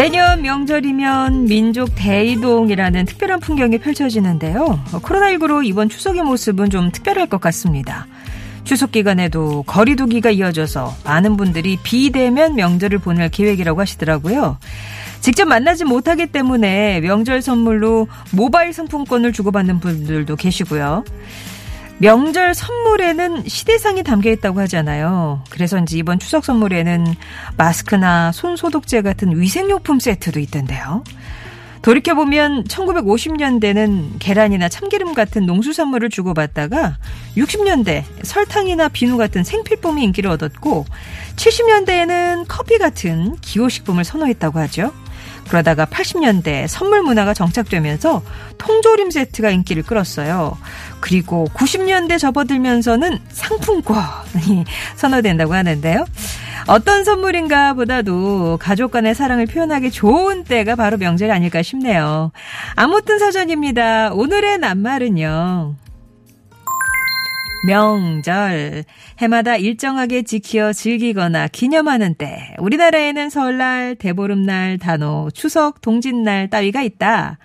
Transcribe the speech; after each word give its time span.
매년 0.00 0.40
명절이면 0.40 1.44
민족 1.44 1.90
대이동이라는 1.94 3.04
특별한 3.04 3.40
풍경이 3.40 3.76
펼쳐지는데요. 3.76 4.82
코로나19로 4.92 5.62
이번 5.62 5.90
추석의 5.90 6.22
모습은 6.22 6.70
좀 6.70 6.90
특별할 6.90 7.26
것 7.26 7.38
같습니다. 7.42 8.06
추석 8.64 8.92
기간에도 8.92 9.62
거리두기가 9.64 10.30
이어져서 10.30 10.94
많은 11.04 11.36
분들이 11.36 11.76
비대면 11.82 12.54
명절을 12.54 13.00
보낼 13.00 13.28
계획이라고 13.28 13.78
하시더라고요. 13.78 14.56
직접 15.20 15.44
만나지 15.44 15.84
못하기 15.84 16.28
때문에 16.28 17.00
명절 17.00 17.42
선물로 17.42 18.08
모바일 18.32 18.72
상품권을 18.72 19.34
주고받는 19.34 19.80
분들도 19.80 20.34
계시고요. 20.34 21.04
명절 22.00 22.54
선물에는 22.54 23.46
시대상이 23.46 24.02
담겨 24.02 24.30
있다고 24.30 24.58
하잖아요. 24.60 25.44
그래서인지 25.50 25.98
이번 25.98 26.18
추석 26.18 26.46
선물에는 26.46 27.04
마스크나 27.58 28.32
손 28.32 28.56
소독제 28.56 29.02
같은 29.02 29.38
위생용품 29.38 30.00
세트도 30.00 30.40
있던데요. 30.40 31.04
돌이켜보면 31.82 32.64
1950년대는 32.64 34.18
계란이나 34.18 34.70
참기름 34.70 35.12
같은 35.12 35.44
농수산물을 35.44 36.08
주고받다가 36.08 36.96
60년대 37.36 38.04
설탕이나 38.22 38.88
비누 38.88 39.18
같은 39.18 39.44
생필품이 39.44 40.02
인기를 40.04 40.30
얻었고 40.30 40.86
70년대에는 41.36 42.46
커피 42.48 42.78
같은 42.78 43.36
기호식품을 43.42 44.04
선호했다고 44.04 44.58
하죠. 44.60 44.92
그러다가 45.50 45.84
80년대 45.84 46.68
선물 46.68 47.02
문화가 47.02 47.34
정착되면서 47.34 48.22
통조림 48.56 49.10
세트가 49.10 49.50
인기를 49.50 49.82
끌었어요. 49.82 50.56
그리고 51.00 51.48
90년대 51.54 52.20
접어들면서는 52.20 53.18
상품권이 53.30 54.64
선호된다고 54.94 55.52
하는데요. 55.52 56.06
어떤 56.68 57.02
선물인가 57.02 57.74
보다도 57.74 58.58
가족 58.60 58.92
간의 58.92 59.16
사랑을 59.16 59.46
표현하기 59.46 59.90
좋은 59.90 60.44
때가 60.44 60.76
바로 60.76 60.98
명절이 60.98 61.32
아닐까 61.32 61.62
싶네요. 61.62 62.30
아무튼 62.76 63.18
사전입니다. 63.18 64.12
오늘의 64.12 64.58
낱말은요. 64.58 65.74
명절. 67.66 68.84
해마다 69.18 69.56
일정하게 69.56 70.22
지키어 70.22 70.72
즐기거나 70.72 71.48
기념하는 71.48 72.14
때. 72.14 72.54
우리나라에는 72.58 73.28
설날, 73.28 73.94
대보름날, 73.96 74.78
단오, 74.78 75.30
추석, 75.32 75.80
동짓날 75.80 76.48
따위가 76.48 76.82
있다. 76.82 77.38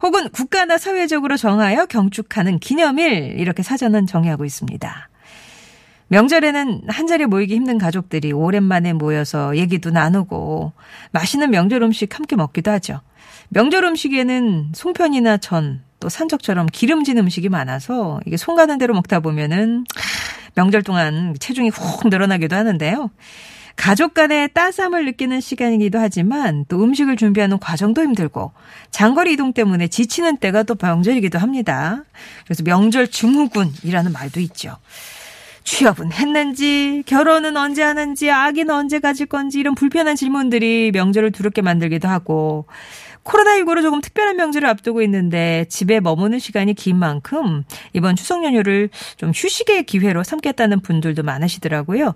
혹은 0.00 0.28
국가나 0.30 0.78
사회적으로 0.78 1.36
정하여 1.36 1.86
경축하는 1.86 2.60
기념일. 2.60 3.34
이렇게 3.38 3.62
사전은 3.62 4.06
정의하고 4.06 4.44
있습니다. 4.44 5.08
명절에는 6.08 6.82
한 6.88 7.06
자리에 7.06 7.26
모이기 7.26 7.54
힘든 7.54 7.78
가족들이 7.78 8.32
오랜만에 8.32 8.92
모여서 8.92 9.56
얘기도 9.56 9.90
나누고 9.90 10.72
맛있는 11.10 11.50
명절 11.50 11.82
음식 11.82 12.16
함께 12.16 12.36
먹기도 12.36 12.70
하죠. 12.70 13.00
명절 13.50 13.84
음식에는 13.84 14.72
송편이나 14.74 15.38
전, 15.38 15.82
또 16.00 16.08
산적처럼 16.08 16.66
기름진 16.66 17.18
음식이 17.18 17.48
많아서 17.48 18.20
이게 18.26 18.36
손 18.36 18.56
가는 18.56 18.78
대로 18.78 18.94
먹다 18.94 19.20
보면은 19.20 19.84
명절 20.54 20.82
동안 20.82 21.34
체중이 21.38 21.70
훅 21.70 22.08
늘어나기도 22.08 22.54
하는데요. 22.54 23.10
가족 23.74 24.12
간의 24.12 24.52
따스함을 24.54 25.04
느끼는 25.04 25.40
시간이기도 25.40 26.00
하지만 26.00 26.64
또 26.68 26.82
음식을 26.82 27.16
준비하는 27.16 27.60
과정도 27.60 28.02
힘들고 28.02 28.52
장거리 28.90 29.34
이동 29.34 29.52
때문에 29.52 29.86
지치는 29.86 30.38
때가 30.38 30.64
또 30.64 30.74
명절이기도 30.80 31.38
합니다. 31.38 32.02
그래서 32.44 32.64
명절 32.64 33.08
증후군이라는 33.08 34.12
말도 34.12 34.40
있죠. 34.40 34.76
취업은 35.62 36.12
했는지, 36.12 37.02
결혼은 37.06 37.56
언제 37.56 37.82
하는지, 37.82 38.30
아기는 38.30 38.74
언제 38.74 39.00
가질 39.00 39.26
건지 39.26 39.60
이런 39.60 39.74
불편한 39.74 40.16
질문들이 40.16 40.90
명절을 40.92 41.30
두렵게 41.30 41.62
만들기도 41.62 42.08
하고 42.08 42.66
코로나19로 43.28 43.82
조금 43.82 44.00
특별한 44.00 44.36
명절을 44.36 44.66
앞두고 44.68 45.02
있는데 45.02 45.66
집에 45.68 46.00
머무는 46.00 46.38
시간이 46.38 46.74
긴 46.74 46.96
만큼 46.96 47.64
이번 47.92 48.16
추석 48.16 48.44
연휴를 48.44 48.88
좀 49.16 49.32
휴식의 49.34 49.84
기회로 49.84 50.24
삼겠다는 50.24 50.80
분들도 50.80 51.22
많으시더라고요. 51.22 52.14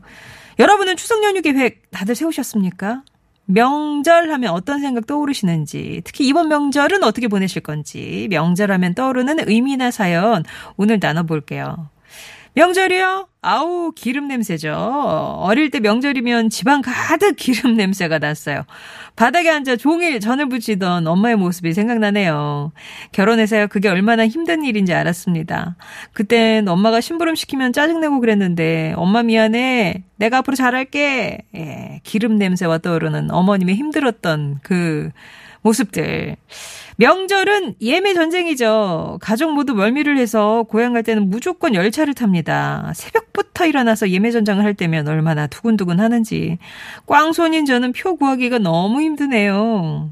여러분은 0.58 0.96
추석 0.96 1.22
연휴 1.22 1.42
계획 1.42 1.90
다들 1.90 2.14
세우셨습니까? 2.14 3.02
명절 3.44 4.30
하면 4.30 4.50
어떤 4.52 4.80
생각 4.80 5.06
떠오르시는지, 5.06 6.00
특히 6.04 6.26
이번 6.26 6.48
명절은 6.48 7.02
어떻게 7.02 7.28
보내실 7.28 7.62
건지, 7.62 8.28
명절 8.30 8.70
하면 8.70 8.94
떠오르는 8.94 9.48
의미나 9.48 9.90
사연 9.90 10.44
오늘 10.76 10.98
나눠볼게요. 11.00 11.90
명절이요? 12.54 13.28
아우, 13.40 13.92
기름 13.96 14.28
냄새죠. 14.28 14.72
어릴 14.72 15.70
때 15.70 15.80
명절이면 15.80 16.50
집안 16.50 16.82
가득 16.82 17.34
기름 17.36 17.76
냄새가 17.76 18.18
났어요. 18.18 18.64
바닥에 19.16 19.50
앉아 19.50 19.76
종일 19.76 20.20
전을 20.20 20.48
붙이던 20.48 21.06
엄마의 21.06 21.36
모습이 21.36 21.72
생각나네요. 21.72 22.72
결혼해서야 23.12 23.66
그게 23.68 23.88
얼마나 23.88 24.26
힘든 24.26 24.64
일인지 24.64 24.92
알았습니다. 24.92 25.76
그땐 26.12 26.68
엄마가 26.68 27.00
심부름 27.00 27.34
시키면 27.34 27.72
짜증내고 27.72 28.20
그랬는데, 28.20 28.92
엄마 28.96 29.22
미안해. 29.22 30.04
내가 30.16 30.38
앞으로 30.38 30.54
잘할게. 30.54 31.38
예, 31.56 32.00
기름 32.04 32.36
냄새와 32.36 32.78
떠오르는 32.78 33.30
어머님의 33.30 33.74
힘들었던 33.74 34.60
그 34.62 35.10
모습들. 35.62 36.36
명절은 37.02 37.74
예매 37.80 38.14
전쟁이죠. 38.14 39.18
가족 39.20 39.54
모두 39.54 39.74
멀미를 39.74 40.18
해서 40.18 40.64
고향 40.68 40.92
갈 40.92 41.02
때는 41.02 41.30
무조건 41.30 41.74
열차를 41.74 42.14
탑니다. 42.14 42.92
새벽부터 42.94 43.66
일어나서 43.66 44.10
예매 44.10 44.30
전장을 44.30 44.62
할 44.62 44.74
때면 44.74 45.08
얼마나 45.08 45.48
두근두근 45.48 45.98
하는지. 45.98 46.58
꽝손인 47.06 47.66
저는 47.66 47.92
표 47.92 48.14
구하기가 48.14 48.58
너무 48.58 49.00
힘드네요. 49.00 50.10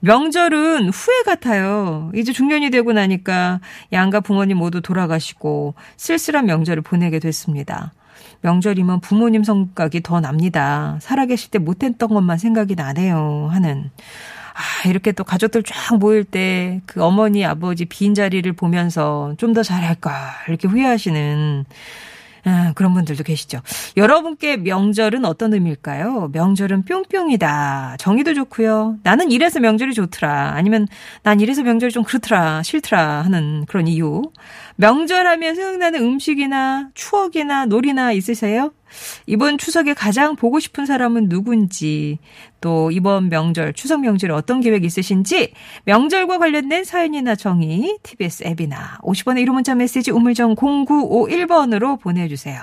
명절은 0.00 0.90
후회 0.90 1.22
같아요. 1.22 2.12
이제 2.14 2.30
중년이 2.30 2.68
되고 2.68 2.92
나니까 2.92 3.60
양가 3.94 4.20
부모님 4.20 4.58
모두 4.58 4.82
돌아가시고 4.82 5.72
쓸쓸한 5.96 6.44
명절을 6.44 6.82
보내게 6.82 7.20
됐습니다. 7.20 7.94
명절이면 8.42 9.00
부모님 9.00 9.44
성각이 9.44 10.02
더 10.02 10.20
납니다. 10.20 10.98
살아계실 11.00 11.50
때 11.50 11.58
못했던 11.58 12.10
것만 12.10 12.36
생각이 12.36 12.74
나네요. 12.74 13.48
하는. 13.50 13.90
아, 14.54 14.88
이렇게 14.88 15.12
또 15.12 15.24
가족들 15.24 15.62
쫙 15.64 15.96
모일 15.98 16.24
때 16.24 16.80
그 16.86 17.02
어머니, 17.02 17.44
아버지 17.44 17.84
빈 17.86 18.14
자리를 18.14 18.50
보면서 18.54 19.34
좀 19.38 19.52
더 19.54 19.62
잘할걸. 19.62 20.12
이렇게 20.48 20.66
후회하시는 20.68 21.64
아, 22.44 22.72
그런 22.74 22.92
분들도 22.94 23.22
계시죠. 23.22 23.60
여러분께 23.96 24.56
명절은 24.56 25.24
어떤 25.24 25.52
의미일까요? 25.54 26.30
명절은 26.32 26.84
뿅뿅이다. 26.86 27.96
정의도 28.00 28.34
좋고요. 28.34 28.96
나는 29.04 29.30
이래서 29.30 29.60
명절이 29.60 29.94
좋더라. 29.94 30.52
아니면 30.56 30.88
난 31.22 31.38
이래서 31.40 31.62
명절이 31.62 31.92
좀 31.92 32.02
그렇더라. 32.02 32.62
싫더라. 32.64 33.22
하는 33.22 33.64
그런 33.68 33.86
이유. 33.86 34.22
명절하면 34.76 35.54
생각나는 35.54 36.00
음식이나 36.02 36.88
추억이나 36.94 37.66
놀이나 37.66 38.10
있으세요? 38.12 38.72
이번 39.26 39.58
추석에 39.58 39.94
가장 39.94 40.36
보고 40.36 40.60
싶은 40.60 40.86
사람은 40.86 41.28
누군지, 41.28 42.18
또 42.60 42.90
이번 42.90 43.28
명절, 43.28 43.72
추석 43.74 44.00
명절에 44.00 44.32
어떤 44.32 44.60
계획 44.60 44.84
있으신지, 44.84 45.52
명절과 45.84 46.38
관련된 46.38 46.84
사연이나 46.84 47.34
정의, 47.34 47.98
TBS 48.02 48.44
앱이나 48.44 48.98
50원의 49.02 49.44
1호 49.44 49.52
문자 49.52 49.74
메시지 49.74 50.10
우물정 50.10 50.54
0951번으로 50.54 52.00
보내주세요. 52.00 52.62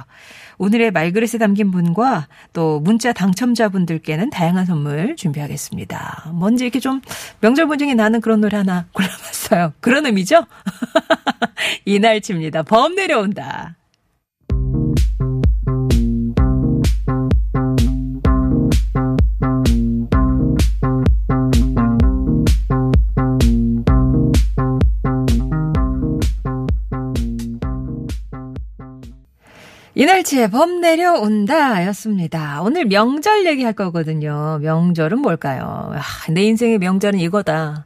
오늘의 0.59 0.91
말그릇에 0.91 1.39
담긴 1.39 1.71
분과 1.71 2.27
또 2.53 2.81
문자 2.81 3.13
당첨자분들께는 3.13 4.29
다양한 4.29 4.65
선물 4.65 5.15
준비하겠습니다. 5.15 6.33
먼저 6.33 6.65
이렇게 6.65 6.79
좀 6.79 7.01
명절 7.39 7.67
분중에 7.67 7.95
나는 7.95 8.19
그런 8.19 8.41
노래 8.41 8.57
하나 8.57 8.85
골라봤어요. 8.91 9.73
그런 9.79 10.05
의미죠? 10.05 10.45
이날치입니다. 11.85 12.63
범 12.63 12.95
내려온다. 12.95 13.78
이날치의 30.29 30.51
범 30.51 30.79
내려온다 30.81 31.85
였습니다. 31.87 32.61
오늘 32.61 32.85
명절 32.85 33.45
얘기할 33.45 33.73
거거든요. 33.73 34.59
명절은 34.61 35.19
뭘까요? 35.19 35.91
아, 35.95 36.31
내 36.31 36.43
인생의 36.43 36.77
명절은 36.77 37.19
이거다. 37.19 37.85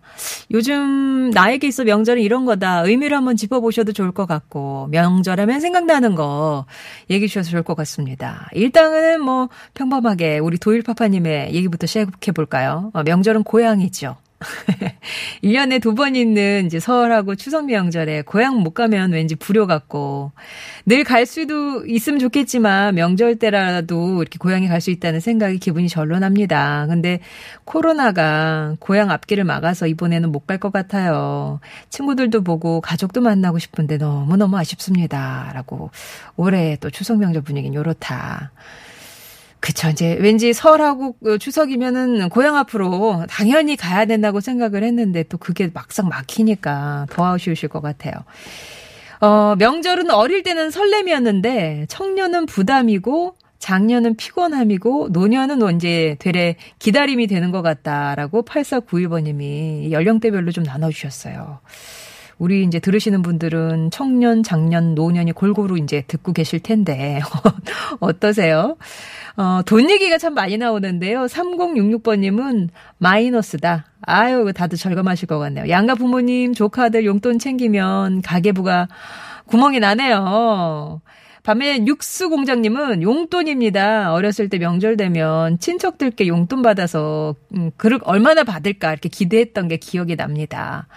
요즘 0.52 1.30
나에게 1.30 1.68
있어 1.68 1.84
명절은 1.84 2.22
이런 2.22 2.46
거다. 2.46 2.82
의미를 2.82 3.18
한번 3.18 3.36
짚어보셔도 3.36 3.94
좋을 3.94 4.12
것 4.12 4.26
같고 4.26 4.88
명절하면 4.92 5.60
생각나는 5.60 6.16
거 6.16 6.66
얘기해 7.10 7.28
주셔도 7.28 7.50
좋을 7.50 7.64
것 7.64 7.76
같습니다. 7.76 8.50
일단은 8.54 9.22
뭐 9.22 9.50
평범하게 9.74 10.40
우리 10.40 10.58
도일파파님의 10.58 11.54
얘기부터 11.54 11.88
시작해 11.88 12.32
볼까요? 12.32 12.92
어, 12.94 13.04
명절은 13.04 13.44
고향이죠. 13.44 14.18
1년에 15.44 15.82
두 15.82 15.94
번 15.96 16.16
있는 16.16 16.66
이제 16.66 16.80
설하고 16.80 17.36
추석 17.36 17.66
명절에 17.66 18.24
고향 18.24 18.58
못 18.62 18.72
가면 18.74 19.12
왠지 19.14 19.36
불효 19.36 19.68
같고 19.68 20.32
늘 20.86 21.04
갈 21.04 21.26
수도 21.26 21.86
있으면 21.86 22.20
좋겠지만 22.20 22.96
명절 22.96 23.38
때라도 23.38 24.22
이렇게 24.22 24.38
고향에 24.40 24.68
갈 24.68 24.82
수 24.82 24.92
있다는 24.92 25.20
생각이 25.22 25.60
기분이 25.60 25.88
절로 25.90 26.20
납니다. 26.20 26.86
근데 26.90 27.20
코로나가 27.66 28.76
고향 28.80 29.12
앞길을 29.12 29.44
막아서 29.46 29.88
이번에는 29.88 30.32
못 30.32 30.46
갈 30.48 30.58
것 30.60 30.72
같아요. 30.74 31.60
친구들도 31.90 32.44
보고 32.44 32.82
가족도 32.82 33.22
만나고 33.22 33.60
싶은데 33.60 33.98
너무너무 33.98 34.58
아쉽습니다. 34.58 35.52
라고 35.54 35.90
올해 36.36 36.78
또 36.82 36.90
추석 36.90 37.18
명절 37.20 37.44
분위기는 37.44 37.74
요렇다. 37.76 38.52
그쵸. 39.64 39.88
이제 39.88 40.18
왠지 40.20 40.52
설하고 40.52 41.16
그 41.24 41.38
추석이면은 41.38 42.28
고향 42.28 42.58
앞으로 42.58 43.24
당연히 43.30 43.78
가야 43.78 44.04
된다고 44.04 44.42
생각을 44.42 44.84
했는데 44.84 45.24
또 45.24 45.38
그게 45.38 45.72
막상 45.74 46.10
막히니까 46.10 47.08
더 47.10 47.34
아쉬우실 47.34 47.70
것 47.70 47.82
같아요. 47.82 48.12
어, 49.22 49.56
명절은 49.58 50.12
어릴 50.12 50.44
때는 50.44 50.70
설렘이었는데 50.70 51.86
청년은 51.88 52.46
부담이고 52.46 53.36
작년은 53.60 54.18
피곤함이고 54.18 55.08
노년은 55.14 55.64
언제 55.64 56.18
되레 56.20 56.58
기다림이 56.80 57.28
되는 57.28 57.52
것 57.52 57.62
같다라고 57.62 58.44
8491번님이 58.44 59.92
연령대별로 59.92 60.52
좀 60.52 60.66
나눠주셨어요. 60.66 61.62
우리 62.38 62.64
이제 62.64 62.80
들으시는 62.80 63.22
분들은 63.22 63.92
청년, 63.92 64.44
장년, 64.44 64.96
노년이 64.96 65.34
골고루 65.34 65.78
이제 65.78 66.04
듣고 66.08 66.34
계실 66.34 66.60
텐데 66.60 67.22
어떠세요? 68.00 68.78
어, 69.36 69.62
돈 69.66 69.90
얘기가 69.90 70.18
참 70.18 70.34
많이 70.34 70.58
나오는데요. 70.58 71.26
3066번님은 71.26 72.70
마이너스다. 72.98 73.86
아유, 74.02 74.52
다들 74.54 74.78
절감하실 74.78 75.28
것 75.28 75.40
같네요. 75.40 75.70
양가 75.70 75.96
부모님, 75.96 76.54
조카들 76.54 77.06
용돈 77.06 77.40
챙기면 77.40 78.22
가계부가 78.22 78.88
구멍이 79.46 79.80
나네요. 79.80 81.02
반면 81.44 81.88
육수 81.88 82.30
공장님은 82.30 83.04
용돈입니다. 83.04 84.14
어렸을 84.14 84.48
때 84.48 84.58
명절 84.58 84.96
되면 84.96 85.60
친척들께 85.60 86.28
용돈 86.28 86.62
받아서 86.62 87.36
음, 87.56 87.72
그릇 87.76 88.02
얼마나 88.06 88.46
받을까 88.46 88.92
이렇게 88.92 89.10
기대했던 89.10 89.68
게 89.68 89.76
기억이 89.76 90.16
납니다. 90.16 90.88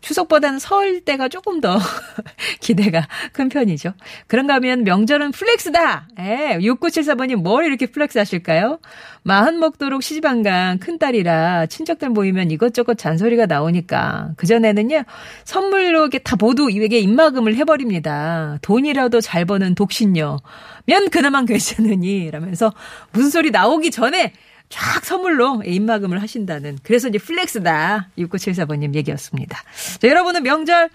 추석보다는 0.00 0.58
설 0.58 1.00
때가 1.00 1.28
조금 1.28 1.60
더 1.60 1.78
기대가 2.60 3.06
큰 3.32 3.48
편이죠. 3.48 3.92
그런가 4.26 4.54
하면 4.54 4.84
명절은 4.84 5.32
flex다! 5.32 6.08
예, 6.20 6.58
6974번님 6.60 7.36
뭘 7.36 7.64
이렇게 7.66 7.86
flex 7.86 8.18
하실까요? 8.18 8.78
마흔 9.22 9.58
먹도록 9.58 10.02
시집안간 10.02 10.78
큰딸이라 10.78 11.66
친척들 11.66 12.08
모이면 12.08 12.50
이것저것 12.50 12.96
잔소리가 12.96 13.46
나오니까 13.46 14.32
그전에는요, 14.36 15.04
선물로 15.44 16.00
이렇게 16.00 16.18
다 16.18 16.36
모두 16.38 16.70
이에게 16.70 16.98
입막음을 16.98 17.54
해버립니다. 17.56 18.58
돈이라도 18.62 19.20
잘 19.20 19.44
버는 19.44 19.74
독신녀. 19.74 20.38
면 20.86 21.10
그나마 21.10 21.44
괜찮으니. 21.44 22.30
라면서 22.30 22.72
무슨 23.12 23.30
소리 23.30 23.50
나오기 23.50 23.90
전에 23.90 24.32
쫙 24.70 25.04
선물로 25.04 25.62
입막음을 25.66 26.22
하신다는 26.22 26.78
그래서 26.82 27.08
이제 27.08 27.18
플렉스다 27.18 28.08
6974번님 28.16 28.94
얘기였습니다. 28.94 29.58
자, 30.00 30.08
여러분은 30.08 30.42
명절 30.42 30.88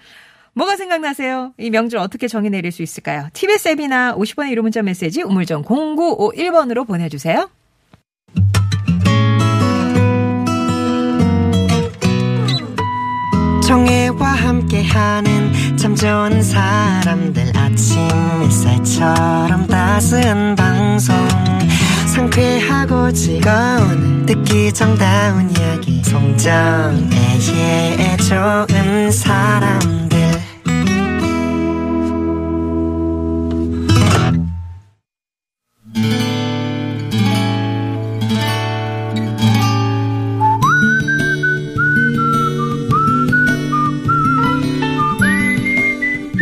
뭐가 0.54 0.76
생각나세요? 0.76 1.52
이 1.58 1.70
명절 1.70 2.00
어떻게 2.00 2.26
정의 2.26 2.50
내릴 2.50 2.72
수 2.72 2.82
있을까요? 2.82 3.28
TBS 3.34 3.68
앱이나 3.68 4.16
50번의 4.16 4.54
1호 4.54 4.62
문자 4.62 4.82
메시지 4.82 5.22
우물정 5.22 5.62
0951번으로 5.64 6.86
보내주세요. 6.86 7.50
정혜와 13.66 14.26
함께하는 14.26 15.76
참 15.76 15.94
좋은 15.94 16.40
사람들 16.40 17.52
아침 17.54 17.98
햇살처럼 18.42 19.66
따스한 19.66 20.54
방송 20.54 21.14
상쾌하고 22.16 23.12
즐거운 23.12 24.24
듣기 24.24 24.72
정다운 24.72 25.50
이야기. 25.50 26.02
송정애의 26.02 26.96
좋은 28.16 29.10
사람 29.10 30.05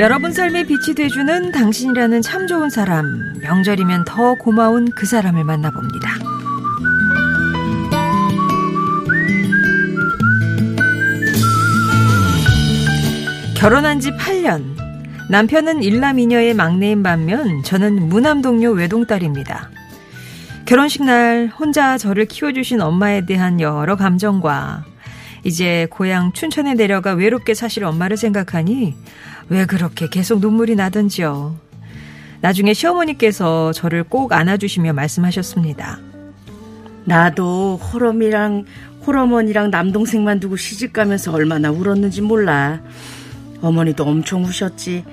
여러분 0.05 0.33
삶에 0.35 0.65
빛이 0.65 0.95
돼주는 0.95 1.51
당신이라는 1.51 2.21
참 2.21 2.47
좋은 2.47 2.69
사람. 2.69 3.33
명절이면 3.41 4.05
더 4.05 4.35
고마운 4.35 4.91
그 4.95 5.07
사람을 5.07 5.45
만나봅니다. 5.45 6.11
결혼한 13.57 14.01
지 14.01 14.11
8년. 14.11 14.77
남편은 15.31 15.83
일남이녀의 15.83 16.53
막내인 16.53 17.03
반면 17.03 17.63
저는 17.63 18.11
무남동료 18.11 18.73
외동딸입니다. 18.73 19.71
결혼식 20.67 21.05
날 21.05 21.47
혼자 21.47 21.97
저를 21.97 22.27
키워주신 22.27 22.83
엄마에 22.83 23.25
대한 23.25 23.59
여러 23.59 23.97
감정과 23.97 24.85
이제 25.45 25.87
고향 25.91 26.35
춘천에 26.35 26.75
내려가 26.75 27.15
외롭게 27.15 27.55
사실 27.55 27.85
엄마를 27.85 28.19
생각하니 28.19 28.95
왜 29.49 29.67
그렇게 29.67 30.09
계속 30.09 30.41
눈물이 30.41 30.77
나던지요. 30.77 31.57
나중에 32.41 32.75
시어머니께서 32.75 33.73
저를 33.73 34.05
꼭 34.05 34.33
안아주시며 34.33 34.93
말씀하셨습니다. 34.93 35.99
나도 37.05 37.77
호럼이랑 37.77 38.65
호러머니랑 39.07 39.71
남동생만 39.71 40.41
두고 40.41 40.57
시집 40.57 40.93
가면서 40.93 41.33
얼마나 41.33 41.71
울었는지 41.71 42.23
몰라. 42.23 42.81
어머니도 43.61 44.05
엄청 44.05 44.45
우셨지. 44.45 45.05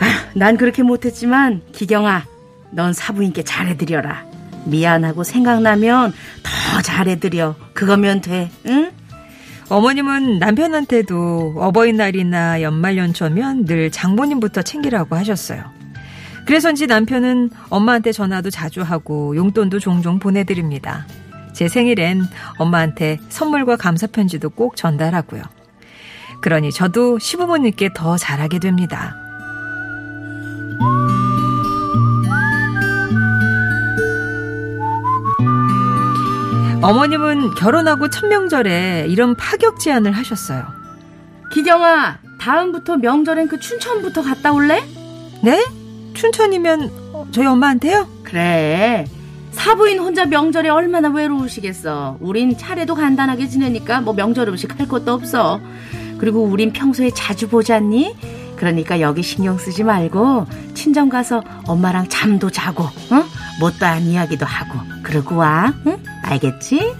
아, 0.00 0.06
난 0.34 0.56
그렇게 0.56 0.82
못했지만 0.82 1.62
기경아, 1.72 2.24
넌 2.70 2.92
사부인께 2.92 3.42
잘해드려라. 3.42 4.24
미안하고 4.64 5.24
생각나면 5.24 6.12
더 6.42 6.82
잘해드려. 6.82 7.54
그거면 7.72 8.20
돼, 8.20 8.50
응? 8.66 8.90
어머님은 9.68 10.38
남편한테도 10.38 11.54
어버이날이나 11.56 12.62
연말 12.62 12.96
연초면 12.96 13.64
늘 13.64 13.90
장모님부터 13.90 14.62
챙기라고 14.62 15.16
하셨어요. 15.16 15.64
그래서인지 16.46 16.86
남편은 16.86 17.50
엄마한테 17.68 18.12
전화도 18.12 18.50
자주 18.50 18.82
하고 18.82 19.34
용돈도 19.34 19.80
종종 19.80 20.20
보내드립니다. 20.20 21.06
제 21.52 21.66
생일엔 21.66 22.22
엄마한테 22.58 23.18
선물과 23.28 23.76
감사 23.76 24.06
편지도 24.06 24.50
꼭 24.50 24.76
전달하고요. 24.76 25.42
그러니 26.42 26.70
저도 26.70 27.18
시부모님께 27.18 27.90
더 27.94 28.16
잘하게 28.16 28.60
됩니다. 28.60 29.16
어머님은 36.82 37.54
결혼하고 37.54 38.10
첫 38.10 38.26
명절에 38.26 39.06
이런 39.08 39.34
파격 39.34 39.80
제안을 39.80 40.12
하셨어요. 40.12 40.64
기경아, 41.52 42.18
다음부터 42.38 42.98
명절엔 42.98 43.48
그 43.48 43.58
춘천부터 43.58 44.22
갔다 44.22 44.52
올래? 44.52 44.82
네? 45.42 45.64
춘천이면 46.14 47.30
저희 47.32 47.46
엄마한테요? 47.46 48.06
그래. 48.22 49.06
사부인 49.52 49.98
혼자 49.98 50.26
명절에 50.26 50.68
얼마나 50.68 51.08
외로우시겠어. 51.08 52.18
우린 52.20 52.56
차례도 52.56 52.94
간단하게 52.94 53.48
지내니까 53.48 54.02
뭐 54.02 54.14
명절 54.14 54.48
음식 54.48 54.78
할 54.78 54.86
것도 54.86 55.12
없어. 55.12 55.60
그리고 56.18 56.44
우린 56.44 56.72
평소에 56.72 57.10
자주 57.10 57.48
보지 57.48 57.72
않니? 57.72 58.16
그러니까 58.56 59.00
여기 59.00 59.22
신경 59.22 59.58
쓰지 59.58 59.82
말고 59.84 60.46
친정 60.74 61.08
가서 61.08 61.42
엄마랑 61.66 62.08
잠도 62.08 62.50
자고, 62.50 62.84
어? 62.84 63.24
못다한 63.60 64.02
이야기도 64.02 64.44
하고 64.46 64.78
그러고 65.02 65.36
와. 65.36 65.72
응? 65.86 65.98
알겠지? 66.22 66.94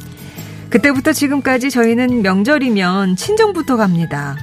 그때부터 0.70 1.12
지금까지 1.12 1.70
저희는 1.70 2.22
명절이면 2.22 3.16
친정부터 3.16 3.76
갑니다. 3.76 4.36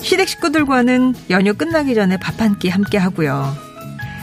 시댁 0.00 0.28
식구들과는 0.28 1.14
연휴 1.30 1.54
끝나기 1.54 1.94
전에 1.94 2.16
밥 2.18 2.40
한 2.40 2.58
끼 2.58 2.68
함께 2.68 2.98
하고요. 2.98 3.54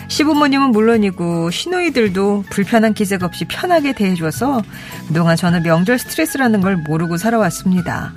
시부모님은 0.10 0.72
물론이고 0.72 1.52
시누이들도 1.52 2.46
불편한 2.50 2.94
기색 2.94 3.24
없이 3.24 3.46
편하게 3.46 3.94
대해줘서 3.94 4.62
그동안 5.08 5.36
저는 5.36 5.64
명절 5.64 6.00
스트레스라는 6.00 6.62
걸 6.62 6.78
모르고 6.78 7.18
살아왔습니다. 7.18 8.14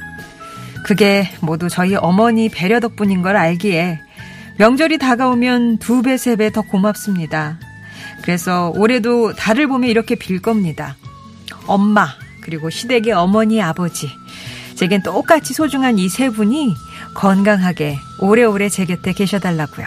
그게 0.85 1.31
모두 1.41 1.69
저희 1.69 1.95
어머니 1.95 2.49
배려 2.49 2.81
덕분인 2.81 3.23
걸 3.23 3.37
알기에 3.37 4.01
명절이 4.59 4.99
다가오면 4.99 5.79
두 5.79 6.03
배, 6.03 6.17
세 6.17 6.37
배 6.37 6.51
더 6.51 6.63
고맙습니다. 6.63 7.59
그래서 8.23 8.73
올해도 8.77 9.35
달을 9.35 9.67
보며 9.67 9.89
이렇게 9.89 10.15
빌 10.15 10.41
겁니다. 10.41 10.97
엄마, 11.67 12.09
그리고 12.41 12.71
시댁의 12.71 13.13
어머니, 13.13 13.61
아버지. 13.63 14.11
제겐 14.75 15.03
똑같이 15.03 15.55
소중한 15.55 15.99
이 15.99 16.09
세 16.09 16.31
분이 16.31 16.75
건강하게 17.15 17.99
오래오래 18.19 18.69
제 18.69 18.85
곁에 18.85 19.13
계셔달라고요. 19.13 19.87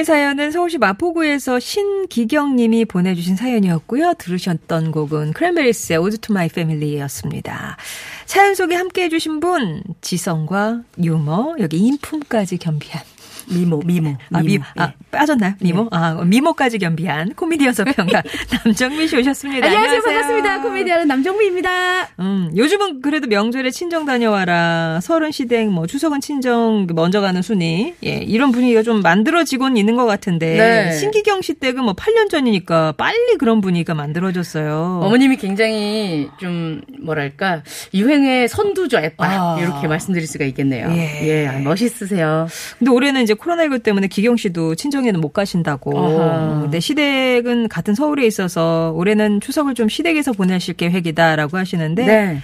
오늘 0.00 0.06
사연은 0.06 0.50
서울시 0.50 0.78
마포구에서 0.78 1.60
신기경님이 1.60 2.86
보내주신 2.86 3.36
사연이었고요. 3.36 4.14
들으셨던 4.14 4.92
곡은 4.92 5.34
Cranberries의 5.34 5.98
Ode 5.98 6.16
to 6.20 6.32
My 6.32 6.48
Family였습니다. 6.48 7.76
사연 8.24 8.54
속에 8.54 8.76
함께 8.76 9.02
해주신 9.02 9.40
분 9.40 9.82
지성과 10.00 10.84
유머 11.04 11.56
여기 11.58 11.76
인품까지 11.76 12.56
겸비한 12.56 13.02
미모, 13.50 13.80
미모. 13.84 14.16
아, 14.32 14.42
미, 14.42 14.58
아, 14.76 14.92
빠졌나요? 15.10 15.54
미모? 15.60 15.88
아, 15.90 16.22
미모까지 16.24 16.78
겸비한 16.78 17.34
코미디언 17.34 17.72
서평가 17.72 18.22
남정미 18.64 19.08
씨 19.08 19.16
오셨습니다. 19.16 19.66
안녕하세요. 19.66 20.00
반갑습니다. 20.02 20.62
코미디언 20.62 21.08
남정미입니다. 21.08 22.08
음, 22.20 22.50
요즘은 22.56 23.02
그래도 23.02 23.26
명절에 23.26 23.70
친정 23.70 24.04
다녀와라. 24.06 25.00
설은 25.02 25.32
시댁, 25.32 25.68
뭐, 25.70 25.86
추석은 25.86 26.20
친정 26.20 26.86
먼저 26.94 27.20
가는 27.20 27.42
순위. 27.42 27.94
예, 28.04 28.18
이런 28.18 28.52
분위기가 28.52 28.82
좀 28.82 29.02
만들어지곤 29.02 29.76
있는 29.76 29.96
것 29.96 30.06
같은데. 30.06 30.56
네. 30.56 30.92
신기경 30.92 31.42
씨 31.42 31.54
댁은 31.54 31.82
뭐 31.82 31.94
8년 31.94 32.30
전이니까 32.30 32.92
빨리 32.92 33.36
그런 33.38 33.60
분위기가 33.60 33.94
만들어졌어요. 33.94 35.00
어머님이 35.02 35.36
굉장히 35.36 36.28
좀 36.38 36.80
뭐랄까 37.02 37.62
유행의 37.94 38.48
선두죠, 38.48 38.98
애빠 38.98 39.26
아. 39.26 39.58
이렇게 39.60 39.88
말씀드릴 39.88 40.26
수가 40.26 40.44
있겠네요. 40.46 40.88
예. 40.92 41.28
예, 41.28 41.46
아, 41.48 41.58
멋있으세요. 41.58 42.46
근데 42.78 42.90
올해는 42.90 43.22
이제 43.22 43.34
코로나19 43.40 43.82
때문에 43.82 44.06
기경 44.06 44.36
씨도 44.36 44.74
친정에는 44.74 45.20
못 45.20 45.32
가신다고. 45.32 45.98
아하. 45.98 46.60
근데 46.62 46.80
시댁은 46.80 47.68
같은 47.68 47.94
서울에 47.94 48.26
있어서 48.26 48.92
올해는 48.94 49.40
추석을 49.40 49.74
좀 49.74 49.88
시댁에서 49.88 50.32
보내실 50.32 50.74
계획이다라고 50.74 51.56
하시는데. 51.56 52.06
네. 52.06 52.40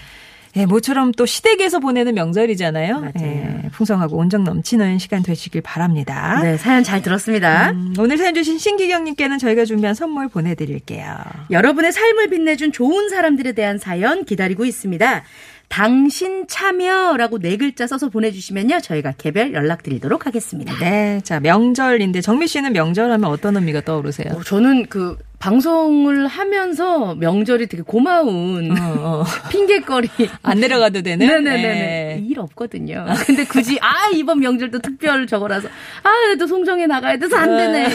예, 0.56 0.64
모처럼 0.64 1.12
또 1.12 1.26
시댁에서 1.26 1.80
보내는 1.80 2.14
명절이잖아요. 2.14 3.12
예, 3.20 3.68
풍성하고 3.72 4.16
온정 4.16 4.42
넘치는 4.42 4.98
시간 4.98 5.22
되시길 5.22 5.60
바랍니다. 5.60 6.40
네, 6.42 6.56
사연 6.56 6.82
잘 6.82 7.02
들었습니다. 7.02 7.72
음, 7.72 7.92
오늘 7.98 8.16
사연 8.16 8.34
주신 8.34 8.58
신기경님께는 8.58 9.38
저희가 9.38 9.66
준비한 9.66 9.94
선물 9.94 10.28
보내드릴게요. 10.28 11.14
여러분의 11.50 11.92
삶을 11.92 12.30
빛내준 12.30 12.72
좋은 12.72 13.10
사람들에 13.10 13.52
대한 13.52 13.76
사연 13.76 14.24
기다리고 14.24 14.64
있습니다. 14.64 15.24
당신 15.68 16.46
참여라고 16.46 17.38
네 17.38 17.56
글자 17.56 17.86
써서 17.86 18.08
보내주시면요. 18.08 18.80
저희가 18.80 19.12
개별 19.18 19.52
연락드리도록 19.52 20.26
하겠습니다. 20.26 20.74
네, 20.78 21.20
자 21.22 21.40
명절인데 21.40 22.20
정미 22.20 22.46
씨는 22.46 22.72
명절하면 22.72 23.28
어떤 23.30 23.56
의미가 23.56 23.82
떠오르세요? 23.82 24.34
어, 24.34 24.42
저는 24.42 24.86
그 24.86 25.18
방송을 25.38 26.26
하면서 26.26 27.14
명절이 27.14 27.66
되게 27.66 27.82
고마운 27.82 28.70
어, 28.78 28.94
어. 28.98 29.24
핑계거리. 29.50 30.08
안 30.42 30.60
내려가도 30.60 31.02
되는? 31.02 31.26
네네네네. 31.26 31.62
네. 31.62 32.22
일 32.26 32.40
없거든요. 32.40 33.04
근데 33.26 33.44
굳이, 33.44 33.78
아, 33.82 34.08
이번 34.14 34.40
명절도 34.40 34.78
특별 34.80 35.26
저거라서, 35.26 35.68
아, 36.02 36.10
그래도 36.24 36.46
송정에 36.46 36.86
나가야 36.86 37.18
돼서 37.18 37.36
안 37.36 37.48
되네. 37.56 37.88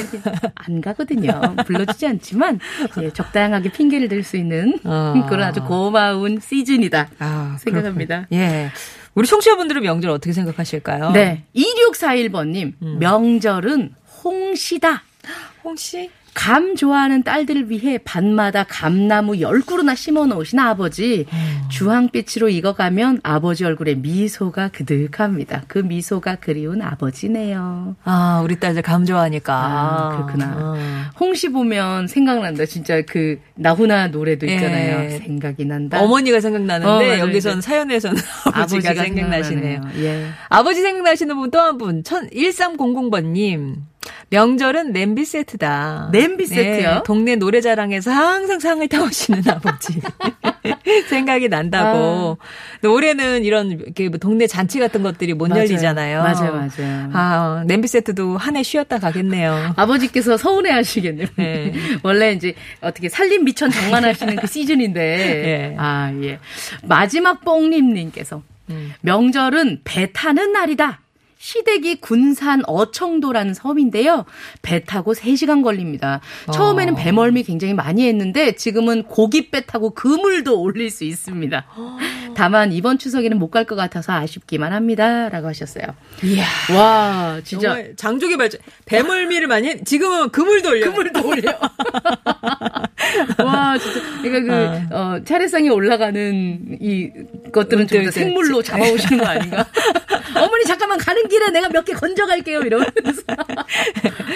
안 0.55 0.81
가거든요. 0.81 1.55
불러주지 1.65 2.07
않지만, 2.07 2.59
예, 3.01 3.09
적당하게 3.11 3.71
핑계를 3.71 4.07
댈 4.07 4.21
수 4.23 4.37
있는 4.37 4.77
어. 4.83 5.25
그런 5.27 5.47
아주 5.47 5.63
고마운 5.63 6.39
시즌이다. 6.39 7.09
아, 7.19 7.57
생각합니다. 7.59 8.27
그렇군요. 8.29 8.39
예. 8.41 8.69
우리 9.15 9.27
청취자분들은 9.27 9.81
명절 9.81 10.11
어떻게 10.11 10.31
생각하실까요? 10.31 11.11
네. 11.11 11.43
2641번님, 11.55 12.73
음. 12.81 12.97
명절은 12.99 13.95
홍시다. 14.23 15.03
홍씨? 15.63 16.09
감 16.33 16.75
좋아하는 16.75 17.23
딸들을 17.23 17.69
위해 17.69 17.97
밤마다 17.97 18.63
감나무 18.63 19.33
10그루나 19.33 19.95
심어 19.95 20.25
놓으신 20.25 20.59
아버지. 20.59 21.25
음. 21.31 21.61
주황빛으로 21.69 22.47
익어가면 22.49 23.19
아버지 23.23 23.65
얼굴에 23.65 23.95
미소가 23.95 24.69
그득합니다. 24.69 25.63
그 25.67 25.79
미소가 25.79 26.35
그리운 26.37 26.81
아버지네요. 26.81 27.95
아, 28.05 28.41
우리 28.43 28.59
딸들 28.59 28.81
감 28.81 29.05
좋아하니까. 29.05 29.53
아, 29.53 30.09
그렇구나. 30.15 30.53
어. 30.57 30.75
홍시 31.19 31.49
보면 31.49 32.07
생각난다. 32.07 32.65
진짜 32.65 33.01
그 33.01 33.39
나훈아 33.55 34.07
노래도 34.07 34.45
있잖아요. 34.45 35.03
예. 35.05 35.09
생각이 35.17 35.65
난다. 35.65 36.01
어머니가 36.01 36.39
생각나는데 36.39 37.15
어. 37.15 37.19
여기선 37.19 37.59
사연에서는 37.61 38.15
아버지가, 38.53 38.93
생각나시네요. 38.95 39.81
예. 39.97 40.27
아버지 40.49 40.81
생각나시는 40.81 41.35
분 41.37 41.51
또 41.51 41.59
한 41.59 41.77
분, 41.77 42.01
1300번님. 42.03 43.75
명절은 44.29 44.93
냄비 44.93 45.25
세트다. 45.25 46.09
냄비 46.11 46.45
세트요? 46.45 46.89
네, 46.95 47.01
동네 47.05 47.35
노래자랑에서 47.35 48.11
항상 48.11 48.59
상을 48.59 48.87
타오시는 48.87 49.43
아버지. 49.49 49.99
생각이 51.09 51.49
난다고. 51.49 52.37
근데 52.79 52.87
올해는 52.87 53.43
이런 53.43 53.71
이렇게 53.71 54.09
뭐 54.09 54.17
동네 54.17 54.47
잔치 54.47 54.79
같은 54.79 55.03
것들이 55.03 55.33
못 55.33 55.49
맞아요. 55.49 55.61
열리잖아요. 55.61 56.23
맞아요, 56.23 56.53
맞아요. 56.53 57.09
아, 57.13 57.63
냄비 57.67 57.87
세트도 57.87 58.37
한 58.37 58.55
해 58.55 58.63
쉬었다 58.63 58.99
가겠네요. 58.99 59.73
아버지께서 59.77 60.35
서운해 60.37 60.71
하시겠네요. 60.71 61.27
네. 61.37 61.73
원래 62.03 62.33
이제 62.33 62.53
어떻게 62.81 63.07
살림 63.09 63.43
미천 63.45 63.69
장만하시는 63.71 64.35
그 64.37 64.47
시즌인데. 64.47 65.01
예. 65.71 65.75
아, 65.77 66.11
예. 66.23 66.39
마지막 66.83 67.43
뽕님 67.45 67.93
님께서 67.93 68.41
음. 68.69 68.93
명절은 69.01 69.81
배 69.83 70.11
타는 70.11 70.51
날이다. 70.53 70.99
시댁이 71.51 71.95
군산 72.01 72.61
어청도라는 72.67 73.55
섬인데요. 73.55 74.25
배 74.61 74.83
타고 74.83 75.13
3시간 75.13 75.63
걸립니다. 75.63 76.21
처음에는 76.53 76.93
어. 76.93 76.95
배멀미 76.95 77.41
굉장히 77.43 77.73
많이 77.73 78.07
했는데 78.07 78.51
지금은 78.51 79.03
고깃배 79.03 79.65
타고 79.65 79.89
그물도 79.89 80.61
올릴 80.61 80.91
수 80.91 81.03
있습니다. 81.03 81.65
다만 82.35 82.71
이번 82.71 82.97
추석에는 82.99 83.37
못 83.39 83.49
갈 83.51 83.65
것 83.65 83.75
같아서 83.75 84.13
아쉽기만 84.13 84.71
합니다. 84.71 85.29
라고 85.29 85.47
하셨어요. 85.47 85.83
이야. 86.23 86.45
와, 86.75 87.41
진짜 87.43 87.83
장족의 87.95 88.37
발전. 88.37 88.61
배멀미를 88.85 89.47
많이 89.47 89.67
했, 89.67 89.83
지금은 89.85 90.29
그물도 90.29 90.69
올려. 90.69 90.89
그물도 90.89 91.27
올려. 91.27 91.51
와, 93.43 93.77
진짜. 93.77 93.99
그러니까 94.21 94.87
그, 94.89 94.95
어, 94.95 95.21
차례상에 95.25 95.69
올라가는 95.69 96.77
이 96.79 97.09
것들은 97.51 97.87
전부 97.87 97.93
다 97.93 97.99
네, 97.99 98.05
네. 98.05 98.11
생물로 98.11 98.61
잡아오시는 98.63 99.23
거 99.23 99.29
아닌가? 99.29 99.65
어머니, 100.35 100.63
잠깐만 100.65 100.97
가는 100.97 101.27
길에 101.27 101.49
내가 101.51 101.67
몇 101.69 101.83
개 101.83 101.93
건져갈게요. 101.93 102.61
이러면서. 102.61 103.23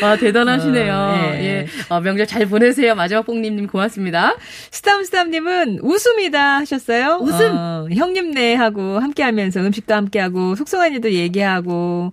와, 0.01 0.15
대단하시네요. 0.17 0.93
어, 0.93 1.31
예. 1.36 1.43
예. 1.43 1.67
어, 1.89 2.00
명절 2.01 2.27
잘 2.27 2.45
보내세요. 2.48 2.95
마지막 2.95 3.25
뽕님님 3.25 3.67
고맙습니다. 3.67 4.36
스탐스탐님은 4.72 5.79
웃음이다 5.81 6.57
하셨어요. 6.57 7.19
웃음? 7.22 7.51
어, 7.55 7.88
형님네하고 7.93 9.00
함께하면서 9.00 9.62
음식도 9.62 9.93
함께하고 9.93 10.55
속속한 10.55 10.93
일도 10.93 11.12
얘기하고 11.12 12.12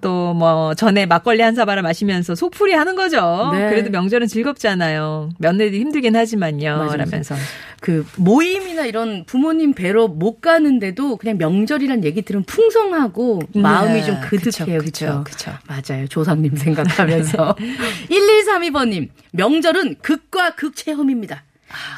또 0.00 0.30
뭐 0.40 0.74
전에 0.74 1.06
막걸리 1.06 1.42
한 1.42 1.54
사발을 1.54 1.82
마시면서 1.82 2.34
속풀이 2.34 2.72
하는 2.72 2.94
거죠. 2.94 3.50
네. 3.52 3.68
그래도 3.68 3.90
명절은 3.90 4.26
즐겁잖아요. 4.28 5.30
며느리 5.38 5.80
힘들긴 5.80 6.16
하지만요. 6.16 6.76
맞아요. 6.78 6.96
라면서 6.96 7.34
그 7.80 8.06
모임이나 8.16 8.84
이런 8.84 9.24
부모님 9.24 9.72
뵈러 9.72 10.06
못 10.06 10.40
가는데도 10.40 11.16
그냥 11.16 11.38
명절이란 11.38 12.04
얘기 12.04 12.20
들으면 12.22 12.44
풍성하고 12.44 13.40
마음이 13.54 14.04
좀 14.04 14.20
그득해요. 14.20 14.80
네. 14.80 14.84
그쵸. 15.24 15.50
맞아요. 15.66 16.06
조상님 16.06 16.56
생각하면서. 16.56 17.56
1132번님, 18.10 19.08
명절은 19.32 19.96
극과 20.02 20.54
극 20.56 20.76
체험입니다. 20.76 21.42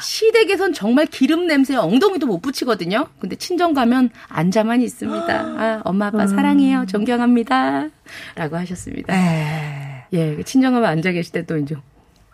시댁에선 0.01 0.73
정말 0.73 1.07
기름 1.07 1.47
냄새에 1.47 1.75
엉덩이도 1.77 2.27
못 2.27 2.41
붙이거든요. 2.41 3.07
근데 3.19 3.35
친정 3.35 3.73
가면 3.73 4.11
앉아만 4.29 4.81
있습니다. 4.81 5.27
아, 5.57 5.81
엄마 5.83 6.07
아빠 6.07 6.27
사랑해요. 6.27 6.85
존경합니다. 6.87 7.89
라고 8.35 8.55
하셨습니다. 8.57 9.13
에. 9.15 10.05
예, 10.13 10.43
친정 10.43 10.73
가면 10.73 10.87
앉아 10.89 11.11
계실 11.11 11.31
때 11.33 11.43
또 11.45 11.57
이제 11.57 11.75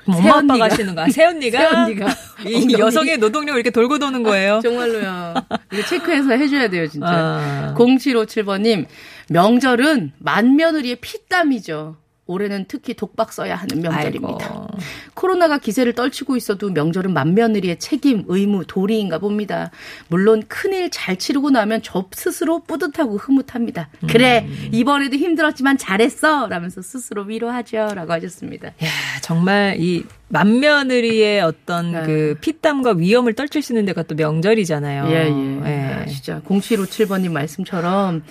엄마 0.08 0.22
새언니가. 0.22 0.53
아빠가 0.56 0.65
하시는 0.65 0.96
거야. 0.96 1.08
새 1.10 1.25
언니가 1.25 1.60
새 1.60 1.65
언니가 1.65 2.08
이 2.46 2.56
엉덩이. 2.56 2.74
여성의 2.79 3.18
노동력 3.18 3.56
이렇게 3.56 3.70
돌고 3.70 4.00
도는 4.00 4.24
거예요. 4.24 4.60
정말로요. 4.63 5.34
이거 5.74 5.86
체크해서 5.86 6.32
해줘야 6.32 6.70
돼요, 6.70 6.88
진짜. 6.88 7.08
아. 7.10 7.75
0757번님, 7.77 8.86
명절은 9.29 10.13
맏며느리의 10.20 10.96
피땀이죠. 10.98 11.98
올해는 12.29 12.65
특히 12.67 12.93
독박 12.93 13.33
써야 13.33 13.55
하는 13.55 13.81
명절입니다. 13.81 14.45
아이고. 14.45 14.67
코로나가 15.15 15.57
기세를 15.57 15.93
떨치고 15.93 16.38
있어도 16.38 16.69
명절은 16.69 17.12
맏며느리의 17.12 17.79
책임, 17.79 18.24
의무, 18.27 18.65
도리인가 18.67 19.17
봅니다. 19.17 19.71
물론 20.07 20.43
큰일 20.48 20.91
잘 20.91 21.17
치르고 21.17 21.50
나면 21.50 21.81
저 21.83 22.05
스스로 22.12 22.59
뿌듯하고 22.63 23.17
흐뭇합니다. 23.17 23.89
그래, 24.07 24.45
음. 24.48 24.69
이번에도 24.71 25.17
힘들었지만 25.17 25.77
잘했어! 25.77 26.48
라면서 26.48 26.81
스스로 26.83 27.24
위로하죠. 27.24 27.93
라고 27.95 28.13
하셨습니다. 28.13 28.67
야, 28.67 28.88
정말 29.21 29.77
이 29.79 30.03
맏며느리의 30.27 31.41
어떤 31.41 31.91
네. 31.91 32.03
그 32.03 32.38
피땀과 32.41 32.93
위험을 32.93 33.33
떨칠 33.33 33.63
수 33.63 33.74
있는 33.74 33.86
데가 33.86 34.03
또 34.03 34.13
명절이잖아요. 34.13 35.07
예, 35.07 35.27
예. 35.29 35.62
예. 35.65 35.93
아, 35.93 36.05
진짜 36.05 36.41
0757번님 36.41 37.31
말씀처럼 37.31 38.24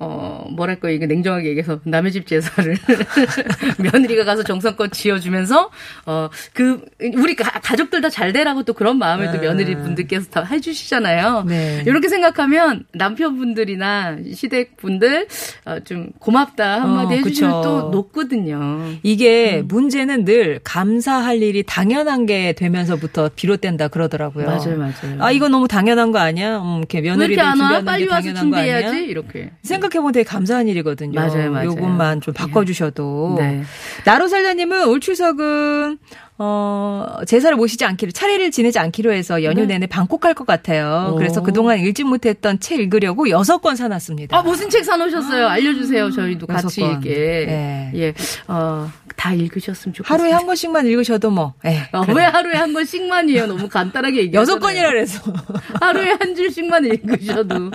어, 0.00 0.46
뭐랄까, 0.50 0.90
이게 0.90 1.06
냉정하게 1.06 1.48
얘기해서 1.50 1.80
남의 1.84 2.12
집 2.12 2.26
제사를 2.26 2.76
며느리가 3.78 4.24
가서 4.24 4.42
정성껏 4.42 4.92
지어주면서, 4.92 5.70
어, 6.06 6.28
그, 6.52 6.84
우리 7.16 7.34
가, 7.34 7.50
가족들 7.60 8.00
다 8.00 8.08
잘 8.08 8.32
되라고 8.32 8.62
또 8.64 8.72
그런 8.72 8.98
마음을 8.98 9.26
또 9.26 9.32
네. 9.34 9.40
며느리 9.42 9.76
분들께서 9.76 10.30
다 10.30 10.42
해주시잖아요. 10.42 11.44
네. 11.46 11.84
이렇게 11.86 12.08
생각하면 12.08 12.84
남편분들이나 12.94 14.18
시댁분들, 14.34 15.28
어, 15.66 15.80
좀 15.84 16.10
고맙다 16.18 16.80
한마디 16.82 17.14
어, 17.14 17.16
해주시면 17.18 17.50
그쵸. 17.50 17.62
또 17.62 17.90
높거든요. 17.90 18.80
이게 19.02 19.58
음. 19.60 19.68
문제는 19.68 20.24
늘 20.24 20.60
감사할 20.64 21.42
일이 21.42 21.62
당연한 21.62 22.26
게 22.26 22.52
되면서부터 22.54 23.30
비롯된다 23.36 23.88
그러더라고요. 23.88 24.46
맞아요, 24.46 24.78
맞아요. 24.78 25.16
아, 25.20 25.30
이거 25.30 25.48
너무 25.48 25.68
당연한 25.68 26.10
거 26.10 26.18
아니야? 26.18 26.58
음, 26.58 26.78
이렇게 26.78 26.98
왜 26.98 27.10
며느리들 27.10 27.32
이렇게 27.34 27.40
안 27.42 27.60
와? 27.60 27.68
준비하는 27.80 27.84
빨리 27.84 28.04
게 28.06 28.10
와서 28.10 28.22
당연한? 28.22 28.42
준비해야지? 28.42 29.04
이렇게. 29.04 29.50
생각 29.62 29.87
해보면 29.94 30.12
되게 30.12 30.24
감사한 30.24 30.68
일이거든요. 30.68 31.18
맞아요, 31.18 31.50
맞아요. 31.50 31.70
요것만 31.70 32.20
좀 32.20 32.34
바꿔주셔도. 32.34 33.36
네. 33.38 33.62
나로 34.04 34.28
살자님은 34.28 34.86
올 34.88 35.00
추석은 35.00 35.98
어, 36.40 37.04
제사를 37.26 37.56
모시지 37.56 37.84
않기로, 37.84 38.12
차례를 38.12 38.52
지내지 38.52 38.78
않기로 38.78 39.12
해서 39.12 39.42
연휴 39.42 39.62
네. 39.62 39.74
내내 39.74 39.86
방콕 39.86 40.20
갈것 40.20 40.46
같아요. 40.46 41.10
오. 41.12 41.16
그래서 41.16 41.42
그동안 41.42 41.80
읽지 41.80 42.04
못했던 42.04 42.60
책 42.60 42.78
읽으려고 42.78 43.28
여섯 43.28 43.58
권 43.58 43.74
사놨습니다. 43.74 44.36
아, 44.36 44.42
무슨 44.42 44.70
책 44.70 44.84
사놓으셨어요? 44.84 45.48
알려주세요. 45.48 46.10
저희도 46.12 46.46
같이 46.46 46.80
권. 46.80 46.92
읽게. 46.92 47.44
네. 47.46 47.92
예, 47.96 48.14
어, 48.46 48.88
다 49.16 49.34
읽으셨으면 49.34 49.94
좋겠어요. 49.94 50.14
하루에 50.16 50.32
한 50.32 50.46
권씩만 50.46 50.86
읽으셔도 50.86 51.30
뭐, 51.30 51.54
예. 51.66 51.88
어, 51.92 52.04
왜 52.14 52.22
하루에 52.22 52.54
한 52.54 52.72
권씩만이에요? 52.72 53.46
너무 53.46 53.68
간단하게 53.68 54.18
얘기하잖아요. 54.18 54.40
여섯 54.40 54.58
권이라 54.60 54.88
그래서. 54.90 55.32
하루에 55.80 56.12
한 56.20 56.36
줄씩만 56.36 56.84
읽으셔도 56.84 57.70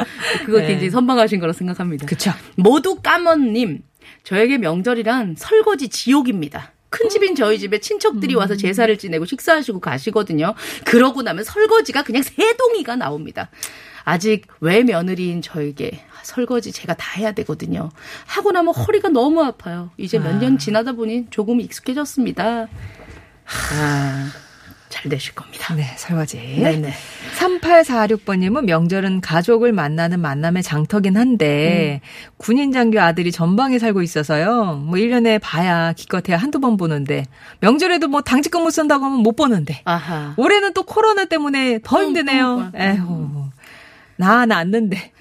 그거 0.46 0.60
네. 0.60 0.68
굉장히 0.68 0.90
선방하신 0.90 1.42
거라 1.42 1.52
생각합니다. 1.52 2.06
그쵸. 2.06 2.32
모두 2.56 2.96
까먼님, 3.02 3.82
저에게 4.24 4.58
명절이란 4.58 5.36
설거지 5.38 5.90
지옥입니다. 5.90 6.73
큰 6.94 7.10
집인 7.10 7.34
저희 7.34 7.58
집에 7.58 7.80
친척들이 7.80 8.36
와서 8.36 8.56
제사를 8.56 8.96
지내고 9.00 9.26
식사하시고 9.26 9.80
가시거든요. 9.80 10.54
그러고 10.86 11.24
나면 11.24 11.44
설거지가 11.44 12.04
그냥 12.04 12.22
세 12.22 12.56
동이가 12.56 12.96
나옵니다. 12.96 13.50
아직 14.04 14.46
외며느리인 14.60 15.42
저에게 15.42 16.02
설거지 16.22 16.72
제가 16.72 16.94
다 16.94 17.20
해야 17.20 17.32
되거든요. 17.32 17.90
하고 18.28 18.52
나면 18.52 18.76
허리가 18.76 19.10
너무 19.10 19.44
아파요. 19.44 19.90
이제 19.98 20.20
몇 20.20 20.38
년 20.40 20.60
지나다 20.60 20.92
보니 20.92 21.28
조금 21.32 21.60
익숙해졌습니다. 21.62 22.68
아, 23.72 24.32
잘 24.94 25.10
되실 25.10 25.34
겁니다. 25.34 25.74
네, 25.74 25.86
설거지. 25.98 26.38
네네. 26.38 26.94
3846번님은 27.40 28.66
명절은 28.66 29.22
가족을 29.22 29.74
만나는 29.74 30.20
만남의 30.20 30.62
장터긴 30.62 31.18
한데, 31.18 32.00
군인 32.38 32.72
장교 32.72 33.02
아들이 33.02 33.32
전방에 33.32 33.80
살고 33.80 34.04
있어서요. 34.04 34.84
뭐 34.86 35.00
1년에 35.00 35.40
봐야 35.42 35.94
기껏해야 35.94 36.38
한두 36.38 36.60
번 36.60 36.78
보는데, 36.78 37.26
명절에도 37.62 38.08
뭐 38.08 38.22
당직 38.22 38.52
근무 38.52 38.70
쓴다고 38.70 39.06
하면 39.06 39.20
못 39.22 39.36
보는데, 39.36 39.82
아하. 39.86 40.36
올해는 40.38 40.74
또 40.74 40.84
코로나 40.84 41.26
때문에 41.26 41.80
더 41.84 41.98
음, 41.98 42.06
힘드네요. 42.06 42.58
음, 42.58 42.80
에휴. 42.80 43.50
나 44.16 44.46
낳았는데. 44.46 45.12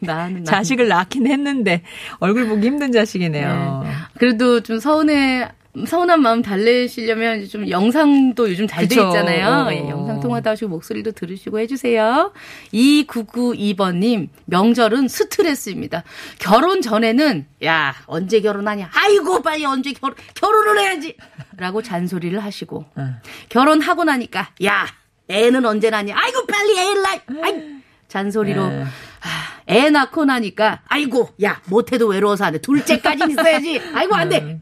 나는 0.00 0.44
자식을 0.44 0.86
낳긴 0.86 1.26
했는데, 1.26 1.82
얼굴 2.20 2.46
보기 2.46 2.64
힘든 2.68 2.92
자식이네요. 2.92 3.84
그래도 4.16 4.60
좀 4.60 4.78
서운해 4.78 5.48
서운한 5.86 6.22
마음 6.22 6.42
달래시려면 6.42 7.46
좀 7.48 7.68
영상도 7.68 8.50
요즘 8.50 8.66
잘 8.66 8.88
돼. 8.88 8.94
있잖아요. 8.96 9.68
예, 9.72 9.88
영상 9.88 10.18
통화도 10.18 10.50
하시고 10.50 10.68
목소리도 10.70 11.12
들으시고 11.12 11.58
해주세요. 11.60 12.32
2992번님 12.72 14.28
명절은 14.46 15.08
스트레스입니다. 15.08 16.02
결혼 16.38 16.80
전에는 16.82 17.46
야 17.64 17.94
언제 18.06 18.40
결혼하냐? 18.40 18.90
아이고 18.92 19.42
빨리 19.42 19.64
언제 19.66 19.92
결혼 19.92 20.16
결혼을 20.34 20.78
해야지.라고 20.80 21.82
잔소리를 21.82 22.38
하시고 22.42 22.84
응. 22.98 23.16
결혼하고 23.48 24.04
나니까 24.04 24.50
야 24.64 24.86
애는 25.28 25.64
언제 25.64 25.90
낳냐? 25.90 26.14
아이고 26.16 26.46
빨리 26.46 26.78
애를 26.78 27.02
낳. 27.02 27.20
아이 27.44 27.78
잔소리로 28.08 28.68
네. 28.68 28.84
아, 28.84 29.60
애 29.68 29.90
낳고 29.90 30.24
나니까 30.24 30.80
아이고 30.88 31.28
야 31.44 31.60
못해도 31.66 32.06
외로워서 32.08 32.46
안 32.46 32.54
돼. 32.54 32.58
둘째까지 32.60 33.24
있어야지. 33.30 33.80
아이고 33.94 34.14
안 34.14 34.28
돼. 34.30 34.60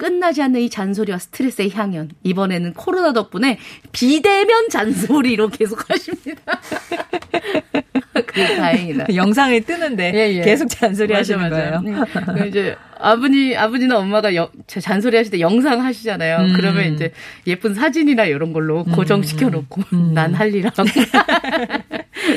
끝나지 0.00 0.40
않는 0.40 0.60
이 0.62 0.70
잔소리와 0.70 1.18
스트레스의 1.18 1.72
향연. 1.72 2.12
이번에는 2.22 2.72
코로나 2.72 3.12
덕분에 3.12 3.58
비대면 3.92 4.70
잔소리로 4.70 5.48
계속 5.48 5.90
하십니다. 5.90 6.58
그래 8.26 8.56
다행이다. 8.56 9.14
영상에 9.14 9.60
뜨는데, 9.60 10.12
예, 10.14 10.38
예. 10.38 10.40
계속 10.40 10.70
잔소리 10.70 11.08
맞아, 11.12 11.18
하시는 11.18 11.50
맞아요. 11.50 11.82
거예요. 11.82 11.98
음, 11.98 12.04
그 12.34 12.46
이제 12.48 12.76
아버지 13.00 13.56
아버지나 13.56 13.98
엄마가 13.98 14.34
여- 14.34 14.50
자- 14.66 14.80
잔소리 14.80 15.16
하실 15.16 15.32
때 15.32 15.40
영상 15.40 15.84
하시잖아요. 15.84 16.38
음. 16.38 16.52
그러면 16.56 16.94
이제 16.94 17.12
예쁜 17.46 17.74
사진이나 17.74 18.24
이런 18.24 18.52
걸로 18.52 18.84
고정시켜 18.84 19.48
놓고 19.50 19.82
음. 19.92 20.12
난할 20.14 20.54
일 20.54 20.66
하고 20.66 20.82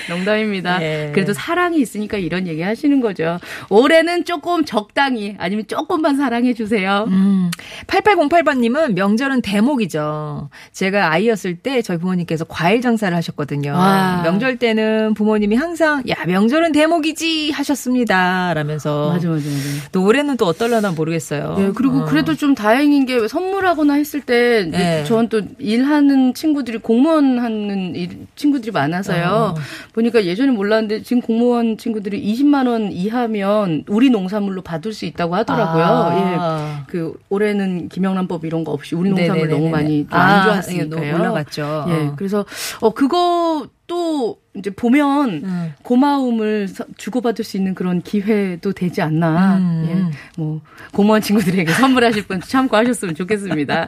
농담입니다. 0.10 0.82
예. 0.82 1.12
그래도 1.14 1.34
사랑이 1.34 1.80
있으니까 1.80 2.18
이런 2.18 2.48
얘기 2.48 2.62
하시는 2.62 3.00
거죠. 3.02 3.40
올해는 3.70 4.26
조금 4.26 4.64
적당히 4.66 5.36
아니면 5.38 5.66
조금만 5.68 6.16
사랑해 6.18 6.54
주세요. 6.54 7.06
음, 7.10 7.52
8808번님은 7.88 8.94
명절은 8.94 9.42
대목이죠. 9.42 10.50
제가 10.72 11.12
아이였을 11.12 11.56
때 11.58 11.82
저희 11.82 11.98
부모님께서 11.98 12.46
과일 12.46 12.82
장사를 12.82 13.16
하셨거든요. 13.16 13.72
와. 13.74 14.22
명절 14.24 14.58
때는 14.58 15.14
부모님이 15.14 15.56
항상, 15.56 16.04
야, 16.10 16.16
명절은 16.26 16.72
대목이지 16.72 17.52
하셨습니다. 17.52 18.54
라면서. 18.54 19.10
맞아 19.14 19.28
맞아 19.28 19.46
맞아. 19.50 19.90
또 19.92 20.04
올해는 20.06 20.38
또 20.38 20.46
어떨려나 20.54 20.92
모르겠어요. 20.92 21.56
네, 21.58 21.72
그리고 21.76 22.00
어. 22.00 22.06
그래도 22.06 22.36
좀 22.36 22.56
다행인 22.56 23.06
게 23.06 23.28
선물하거나 23.28 23.94
했을 23.94 24.22
때 24.22 24.64
네. 24.70 25.04
저는 25.06 25.30
또 25.30 25.42
일하는 25.60 26.34
친구들이 26.34 26.78
공무원 26.80 27.40
하는 27.40 27.96
일- 27.96 28.26
친구들이 28.36 28.72
많아서요. 28.72 29.56
어. 29.56 29.56
보니까 29.94 30.26
예전에 30.26 30.52
몰랐는데 30.52 31.04
지금 31.04 31.22
공무원 31.22 31.78
친구들이 31.78 32.22
20만 32.34 32.68
원 32.68 32.92
이하면 32.92 33.84
우리 33.88 34.10
농산물로 34.10 34.62
받을 34.62 34.94
수 34.94 35.06
있다고 35.06 35.36
하더라고요. 35.36 35.84
아. 35.86 36.80
예. 36.80 36.84
그 36.88 37.14
올해는 37.30 37.90
김영란법 37.90 38.46
이런 38.46 38.64
거 38.64 38.72
없이 38.72 38.96
우리 38.96 39.10
농산물 39.10 39.36
네네네네. 39.48 39.54
너무 39.60 39.70
많이 39.70 40.08
안 40.10 40.22
아, 40.30 40.44
좋았으니까요. 40.46 40.90
너무 40.90 41.22
올라갔죠. 41.22 41.86
예. 41.90 42.12
그래서 42.16 42.46
어 42.82 42.90
그거 42.92 43.68
또 43.88 44.38
이제 44.56 44.70
보면 44.70 45.30
음. 45.44 45.74
고마움을 45.82 46.68
서- 46.68 46.86
주고받을 46.98 47.44
수 47.44 47.58
있는 47.58 47.74
그런 47.74 48.02
기회도 48.02 48.72
되지 48.74 49.02
않나. 49.02 49.58
음. 49.58 49.86
예. 50.14 50.18
뭐 50.42 50.62
공무원 50.94 51.22
친구들에게 51.22 51.72
선물하실 51.74 52.24
분 52.28 52.40
참고하셨으면 52.40 53.16
좋겠습니다. 53.16 53.88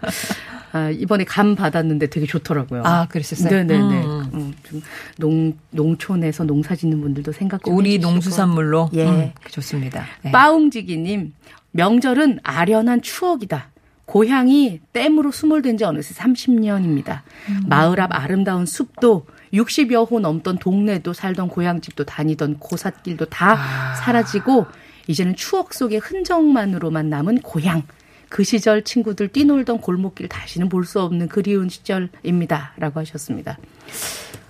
아, 0.71 0.89
이번에 0.89 1.23
감 1.23 1.55
받았는데 1.55 2.07
되게 2.07 2.25
좋더라고요. 2.25 2.81
아, 2.83 3.07
그러셨어요? 3.07 3.49
네네네. 3.49 4.03
음. 4.05 4.29
음, 4.33 4.53
좀 4.63 4.81
농, 5.17 5.53
농촌에서 5.71 6.43
농사 6.43 6.75
짓는 6.75 6.99
분들도 6.99 7.31
생각 7.31 7.63
좀 7.63 7.75
우리. 7.77 7.99
농수산물로. 7.99 8.89
예. 8.93 9.05
음, 9.07 9.31
좋습니다. 9.51 10.03
네. 10.23 10.31
빠웅지기님, 10.31 11.33
명절은 11.71 12.39
아련한 12.43 13.03
추억이다. 13.03 13.69
고향이 14.05 14.81
댐으로 14.93 15.31
수몰된 15.31 15.77
지 15.77 15.83
어느새 15.83 16.13
30년입니다. 16.15 17.21
마을 17.67 17.99
앞 18.01 18.09
아름다운 18.13 18.65
숲도 18.65 19.25
60여 19.55 20.09
호 20.09 20.19
넘던 20.19 20.57
동네도 20.59 21.13
살던 21.13 21.47
고향집도 21.47 22.03
다니던 22.03 22.59
고삿길도 22.59 23.25
다 23.25 23.95
사라지고 23.95 24.65
이제는 25.07 25.35
추억 25.35 25.73
속의 25.73 25.99
흔적만으로만 25.99 27.09
남은 27.09 27.41
고향. 27.41 27.83
그 28.27 28.43
시절 28.43 28.83
친구들 28.83 29.29
뛰놀던 29.29 29.79
골목길 29.79 30.27
다시는 30.27 30.67
볼 30.67 30.83
수 30.83 30.99
없는 31.01 31.27
그리운 31.29 31.69
시절입니다. 31.69 32.73
라고 32.77 32.99
하셨습니다. 32.99 33.57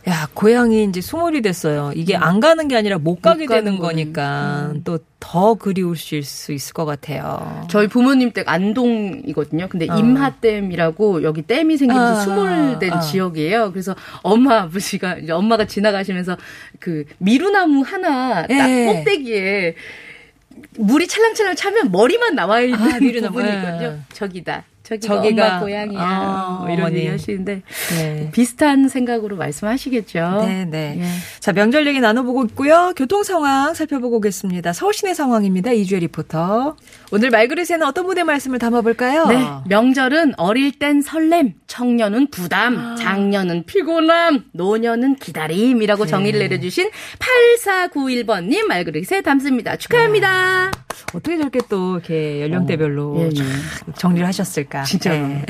야, 0.07 0.27
고향이 0.35 0.83
이제 0.83 1.01
수몰이 1.01 1.41
됐어요. 1.41 1.91
이게 1.95 2.15
안 2.15 2.39
가는 2.39 2.67
게 2.67 2.75
아니라 2.77 2.99
못 2.99 3.23
가게 3.23 3.47
가는 3.47 3.63
되는. 3.65 3.79
거니까 3.79 4.71
또더 4.83 5.55
그리우실 5.55 6.21
수 6.23 6.51
있을 6.53 6.73
것 6.73 6.85
같아요. 6.85 7.65
저희 7.71 7.87
부모님 7.87 8.31
댁 8.31 8.47
안동이거든요. 8.47 9.67
근데 9.67 9.87
어. 9.89 9.97
임하댐이라고 9.97 11.23
여기 11.23 11.41
댐이 11.41 11.77
생기면서 11.77 12.21
아, 12.21 12.23
수몰된 12.23 12.93
아. 12.93 12.99
지역이에요. 12.99 13.71
그래서 13.71 13.95
엄마 14.21 14.61
아버지가 14.61 15.17
이제 15.17 15.31
엄마가 15.31 15.65
지나가시면서 15.65 16.37
그 16.79 17.05
미루나무 17.17 17.81
하나 17.81 18.45
딱 18.45 18.69
예. 18.69 18.85
꼭대기에 18.85 19.73
물이 20.77 21.07
찰랑찰랑 21.07 21.55
차면 21.55 21.91
머리만 21.91 22.35
나와 22.35 22.61
있는 22.61 22.79
아, 22.79 22.99
미루나무. 22.99 23.33
부분이 23.33 23.49
예. 23.49 23.97
저기다. 24.13 24.65
저기가, 24.86 25.15
저기가, 25.15 25.48
엄마 25.48 25.60
고향이야. 25.60 26.00
아, 26.00 26.58
뭐 26.62 26.69
이런 26.69 26.82
어머니. 26.82 26.98
얘기 27.00 27.08
하시는데 27.08 27.62
네. 27.98 28.30
비슷한 28.32 28.88
생각으로 28.88 29.36
말씀하시겠죠. 29.36 30.43
네, 30.45 30.65
네. 30.65 31.00
예. 31.02 31.06
자, 31.39 31.52
명절 31.54 31.88
얘기 31.88 32.00
나눠보고 32.00 32.45
있고요. 32.45 32.93
교통 32.95 33.24
상황 33.24 33.74
살펴보고 33.74 34.17
오겠습니다. 34.17 34.74
서울 34.74 34.93
시내 34.93 35.13
상황입니다. 35.13 35.71
이주혜 35.71 36.00
리포터. 36.02 36.76
오늘 37.12 37.32
말그릇에는 37.32 37.84
어떤 37.84 38.06
분의 38.06 38.24
말씀을 38.24 38.60
담아볼까요? 38.60 39.26
네. 39.28 39.43
명절은 39.67 40.34
어릴 40.38 40.71
땐 40.78 41.02
설렘, 41.02 41.54
청년은 41.67 42.28
부담, 42.28 42.95
장년은 42.98 43.65
피곤함, 43.65 44.45
노년은 44.52 45.15
기다림이라고 45.15 46.06
정의를 46.06 46.39
내려주신 46.41 46.89
8491번님 47.19 48.65
말그릇에 48.65 49.21
담습니다. 49.21 49.76
축하합니다. 49.78 50.85
어떻게 51.13 51.38
저렇게 51.38 51.60
또 51.69 51.95
이렇게 51.95 52.41
연령대별로 52.41 53.15
어, 53.15 53.19
예, 53.21 53.25
예. 53.25 53.34
참 53.34 53.47
정리를 53.95 54.27
하셨을까? 54.27 54.84
진짜로. 54.84 55.27
네. 55.27 55.43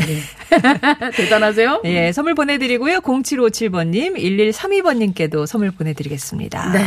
대단하세요? 1.15 1.81
예, 1.85 2.11
선물 2.11 2.35
보내드리고요. 2.35 2.99
0757번님, 2.99 4.15
1132번님께도 4.17 5.45
선물 5.45 5.71
보내드리겠습니다. 5.71 6.71
네. 6.73 6.81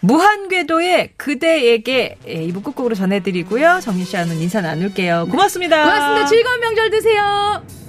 무한궤도의 0.00 1.10
그대에게 1.16 2.16
예, 2.26 2.32
이부 2.44 2.62
끝곡으로 2.62 2.94
전해드리고요. 2.94 3.80
정민 3.82 4.04
씨와는 4.04 4.40
인사 4.40 4.60
나눌게요. 4.60 5.28
고맙습니다. 5.30 5.84
고맙습니다. 5.84 6.26
즐거운 6.26 6.60
명절 6.60 6.90
되세요. 6.90 7.81